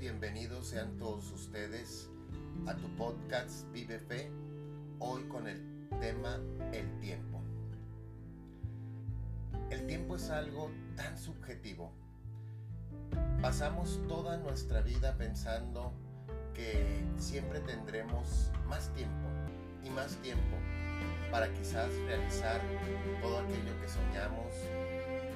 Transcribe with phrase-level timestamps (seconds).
[0.00, 2.10] bienvenidos sean todos ustedes
[2.66, 4.28] a tu podcast Vive Fe,
[4.98, 6.40] hoy con el tema
[6.72, 7.40] el tiempo.
[9.70, 11.92] El tiempo es algo tan subjetivo.
[13.40, 15.92] Pasamos toda nuestra vida pensando
[16.54, 19.28] que siempre tendremos más tiempo
[19.84, 20.56] y más tiempo
[21.30, 22.60] para quizás realizar
[23.22, 24.54] todo aquello que soñamos,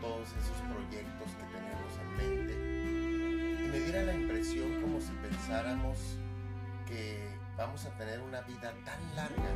[0.00, 2.67] todos esos proyectos que tenemos en mente
[3.70, 5.98] me diera la impresión como si pensáramos
[6.86, 7.18] que
[7.56, 9.50] vamos a tener una vida tan larga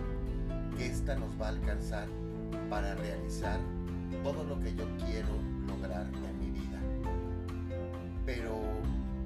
[0.77, 2.09] que esta nos va a alcanzar
[2.69, 3.59] para realizar
[4.23, 5.29] todo lo que yo quiero
[5.67, 6.79] lograr en mi vida.
[8.27, 8.61] Pero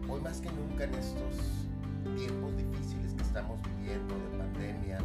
[0.09, 1.35] hoy más que nunca en estos
[2.17, 4.99] tiempos difíciles que estamos viviendo de pandemia,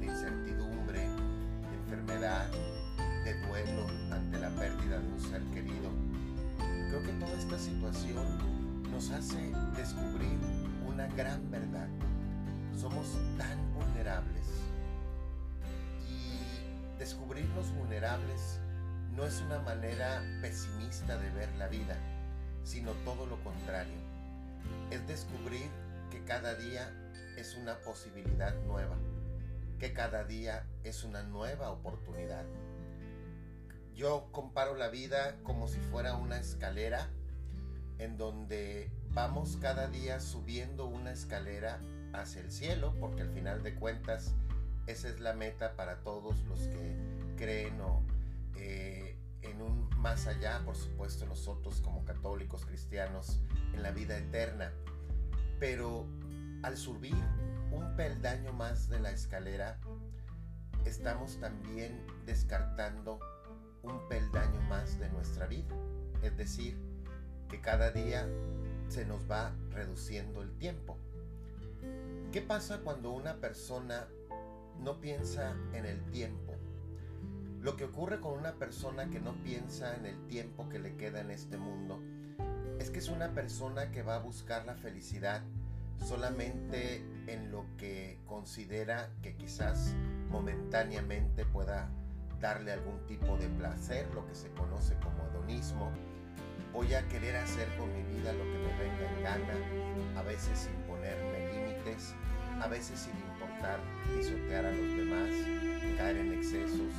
[0.00, 2.50] de incertidumbre, de enfermedad,
[3.24, 5.88] de duelo ante la pérdida de un ser querido,
[6.90, 8.53] creo que toda esta situación
[8.94, 10.38] nos hace descubrir
[10.86, 11.88] una gran verdad.
[12.80, 14.46] Somos tan vulnerables.
[16.08, 18.60] Y descubrirnos vulnerables
[19.16, 21.96] no es una manera pesimista de ver la vida,
[22.62, 23.98] sino todo lo contrario.
[24.92, 25.68] Es descubrir
[26.12, 26.88] que cada día
[27.36, 28.96] es una posibilidad nueva,
[29.80, 32.44] que cada día es una nueva oportunidad.
[33.96, 37.08] Yo comparo la vida como si fuera una escalera
[38.04, 41.80] en donde vamos cada día subiendo una escalera
[42.12, 44.34] hacia el cielo, porque al final de cuentas
[44.86, 46.96] esa es la meta para todos los que
[47.36, 47.80] creen
[48.56, 53.40] eh, en un más allá, por supuesto nosotros como católicos cristianos,
[53.72, 54.72] en la vida eterna.
[55.58, 56.06] Pero
[56.62, 57.16] al subir
[57.70, 59.80] un peldaño más de la escalera,
[60.84, 63.18] estamos también descartando
[63.82, 65.74] un peldaño más de nuestra vida.
[66.22, 66.78] Es decir,
[67.54, 68.26] que cada día
[68.88, 70.98] se nos va reduciendo el tiempo.
[72.32, 74.08] ¿Qué pasa cuando una persona
[74.80, 76.52] no piensa en el tiempo?
[77.60, 81.20] Lo que ocurre con una persona que no piensa en el tiempo que le queda
[81.20, 82.00] en este mundo
[82.80, 85.40] es que es una persona que va a buscar la felicidad
[86.04, 89.94] solamente en lo que considera que quizás
[90.28, 91.88] momentáneamente pueda
[92.40, 95.13] darle algún tipo de placer, lo que se conoce como
[96.74, 100.58] Voy a querer hacer con mi vida lo que me venga en gana, a veces
[100.58, 102.16] sin ponerme límites,
[102.60, 103.78] a veces sin importar
[104.12, 105.30] pisotear a los demás,
[105.96, 106.92] caer en excesos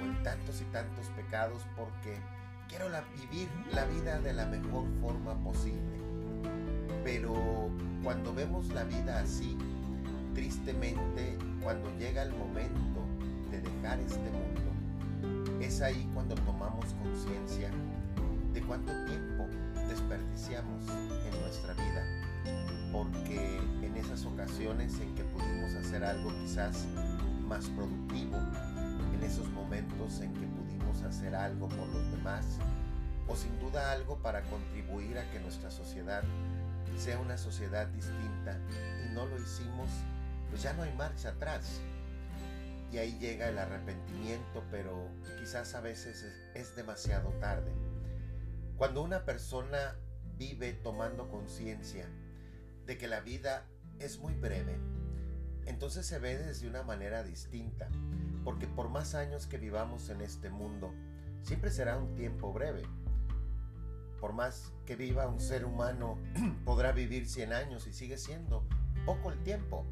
[0.00, 2.16] o en tantos y tantos pecados porque
[2.68, 6.00] quiero vivir la vida de la mejor forma posible.
[7.04, 7.70] Pero
[8.02, 9.56] cuando vemos la vida así,
[10.34, 13.06] tristemente, cuando llega el momento
[13.52, 17.70] de dejar este mundo, es ahí cuando tomamos conciencia
[18.52, 19.46] de cuánto tiempo
[19.88, 22.04] desperdiciamos en nuestra vida,
[22.92, 26.86] porque en esas ocasiones en que pudimos hacer algo quizás
[27.46, 28.36] más productivo,
[29.14, 32.44] en esos momentos en que pudimos hacer algo por los demás,
[33.28, 36.22] o sin duda algo para contribuir a que nuestra sociedad
[36.98, 38.58] sea una sociedad distinta
[39.04, 39.88] y no lo hicimos,
[40.50, 41.80] pues ya no hay marcha atrás.
[42.92, 45.08] Y ahí llega el arrepentimiento, pero
[45.40, 47.72] quizás a veces es, demasiado tarde.
[48.82, 49.94] Cuando una persona
[50.36, 52.04] vive tomando conciencia
[52.84, 53.64] de que la vida
[54.00, 54.76] es muy breve,
[55.66, 57.88] entonces se ve desde una manera distinta,
[58.42, 60.92] porque por más años que vivamos en este mundo,
[61.42, 62.82] siempre será un tiempo breve.
[64.20, 66.18] Por más que viva un ser humano,
[66.64, 68.66] podrá vivir 100 años y sigue siendo
[69.06, 69.86] poco el tiempo.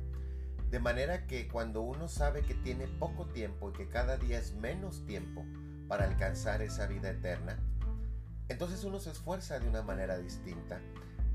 [0.69, 4.53] De manera que cuando uno sabe que tiene poco tiempo y que cada día es
[4.57, 5.45] menos tiempo
[5.87, 7.57] para alcanzar esa vida eterna,
[8.51, 10.81] entonces uno se esfuerza de una manera distinta,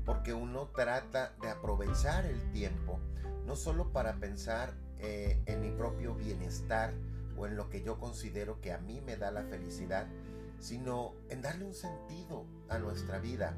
[0.04, 3.00] porque uno trata de aprovechar el tiempo,
[3.46, 6.92] no solo para pensar eh, en mi propio bienestar
[7.38, 10.06] o en lo que yo considero que a mí me da la felicidad,
[10.60, 13.56] sino en darle un sentido a nuestra vida,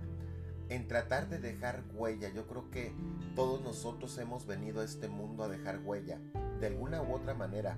[0.69, 2.29] en tratar de dejar huella.
[2.29, 2.95] Yo creo que
[3.35, 6.21] todos nosotros hemos venido a este mundo a dejar huella,
[6.61, 7.77] de alguna u otra manera.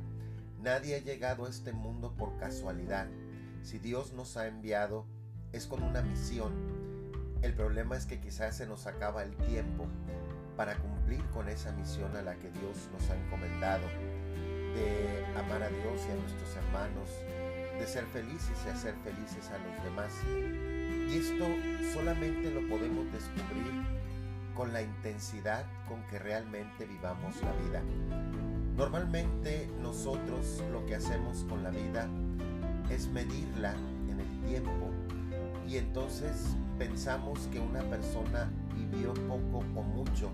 [0.60, 3.08] Nadie ha llegado a este mundo por casualidad.
[3.62, 5.06] Si Dios nos ha enviado,
[5.52, 6.52] es con una misión.
[7.42, 9.86] El problema es que quizás se nos acaba el tiempo
[10.56, 13.86] para cumplir con esa misión a la que Dios nos ha encomendado,
[14.74, 17.08] de amar a Dios y a nuestros hermanos,
[17.78, 20.12] de ser felices y hacer felices a los demás.
[21.08, 21.46] Y esto
[21.94, 24.00] solamente lo podemos descubrir
[24.54, 27.82] con la intensidad con que realmente vivamos la vida.
[28.76, 32.06] Normalmente nosotros lo que hacemos con la vida
[32.90, 33.74] es medirla
[34.08, 34.90] en el tiempo
[35.70, 40.28] Y entonces pensamos que una persona vivió poco o mucho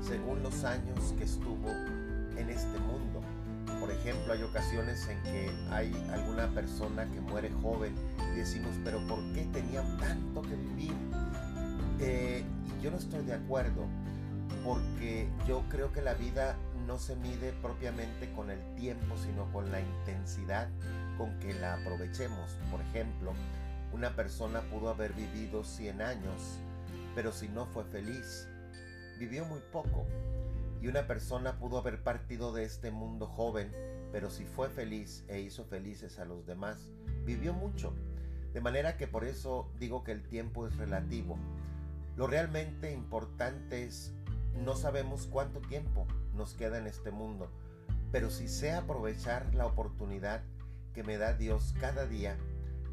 [0.00, 1.68] según los años que estuvo
[2.38, 3.20] en este mundo.
[3.78, 7.94] Por ejemplo, hay ocasiones en que hay alguna persona que muere joven
[8.32, 10.94] y decimos, pero ¿por qué tenían tanto que vivir?
[11.98, 12.42] Eh,
[12.78, 13.84] y yo no estoy de acuerdo,
[14.64, 16.56] porque yo creo que la vida
[16.86, 20.68] no se mide propiamente con el tiempo, sino con la intensidad
[21.18, 22.56] con que la aprovechemos.
[22.70, 23.34] Por ejemplo,
[23.92, 26.58] una persona pudo haber vivido 100 años,
[27.14, 28.48] pero si no fue feliz,
[29.18, 30.06] vivió muy poco.
[30.80, 33.70] Y una persona pudo haber partido de este mundo joven,
[34.12, 36.90] pero si fue feliz e hizo felices a los demás,
[37.24, 37.94] vivió mucho.
[38.54, 41.36] De manera que por eso digo que el tiempo es relativo.
[42.16, 44.12] Lo realmente importante es
[44.64, 47.50] no sabemos cuánto tiempo nos queda en este mundo,
[48.10, 50.42] pero si sé aprovechar la oportunidad
[50.94, 52.36] que me da Dios cada día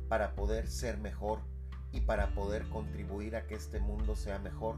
[0.08, 1.40] para poder ser mejor
[1.92, 4.78] y para poder contribuir a que este mundo sea mejor,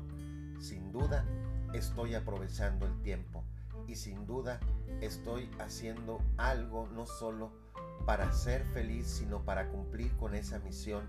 [0.59, 1.25] sin duda
[1.73, 3.43] estoy aprovechando el tiempo
[3.87, 4.59] y sin duda
[5.01, 7.51] estoy haciendo algo no solo
[8.05, 11.03] para ser feliz, sino para cumplir con esa misión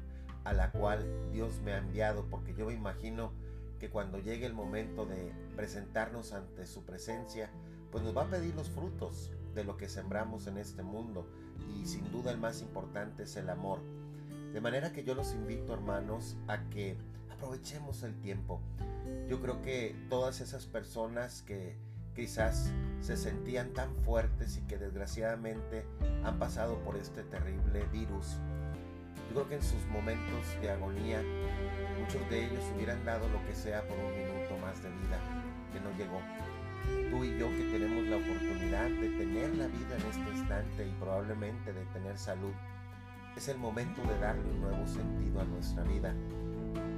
[0.44, 3.32] a la cual Dios me ha enviado, porque yo me imagino
[3.78, 7.50] que cuando llegue el momento de presentarnos ante su presencia,
[7.90, 11.26] pues nos va a pedir los frutos de lo que sembramos en este mundo
[11.74, 13.80] y sin duda el más importante es el amor.
[14.52, 16.96] De manera que yo los invito hermanos a que
[17.30, 18.60] aprovechemos el tiempo.
[19.28, 21.76] Yo creo que todas esas personas que
[22.14, 22.70] quizás
[23.00, 25.86] se sentían tan fuertes y que desgraciadamente
[26.24, 28.36] han pasado por este terrible virus,
[29.28, 31.22] yo creo que en sus momentos de agonía,
[32.00, 35.18] muchos de ellos hubieran dado lo que sea por un minuto más de vida
[35.72, 36.20] que no llegó.
[37.10, 40.90] Tú y yo que tenemos la oportunidad de tener la vida en este instante y
[40.98, 42.52] probablemente de tener salud,
[43.36, 46.14] es el momento de darle un nuevo sentido a nuestra vida.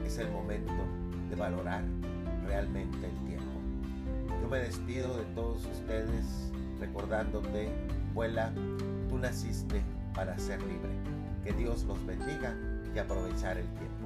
[0.05, 0.73] Es el momento
[1.31, 1.83] de valorar
[2.47, 3.53] realmente el tiempo.
[4.41, 7.69] Yo me despido de todos ustedes recordándote,
[8.13, 8.53] vuela,
[9.09, 9.83] tú naciste
[10.15, 10.91] para ser libre.
[11.45, 12.55] Que Dios los bendiga
[12.95, 14.02] y aprovechar el tiempo.